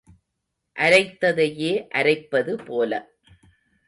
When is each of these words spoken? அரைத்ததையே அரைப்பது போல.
அரைத்ததையே 0.75 1.87
அரைப்பது 1.87 2.55
போல. 2.65 2.91